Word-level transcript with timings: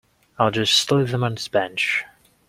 I'll 0.39 0.49
just 0.49 0.91
leave 0.91 1.11
them 1.11 1.23
on 1.23 1.35
this 1.35 1.47
bench. 1.47 2.03